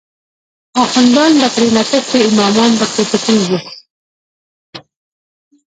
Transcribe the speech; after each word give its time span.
آخوندان 0.83 1.31
به 1.39 1.47
ترینه 1.55 1.83
تښتی، 1.89 2.19
امامان 2.27 2.71
به 2.79 2.85
تری 2.91 3.03
پټیږی 3.09 3.59